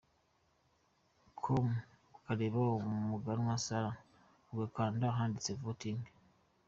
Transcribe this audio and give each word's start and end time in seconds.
com 1.43 1.67
ukareba 2.17 2.59
Umuganwa 2.87 3.55
Sarah 3.65 3.97
ugakanda 4.51 5.05
ahanditse 5.09 5.49
Voting. 5.61 5.99